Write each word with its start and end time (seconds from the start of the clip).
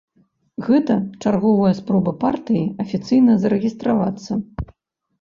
Гэта 0.67 0.95
чарговая 1.23 1.73
спроба 1.81 2.11
партыі 2.25 2.65
афіцыйна 2.87 3.31
зарэгістравацца. 3.47 4.45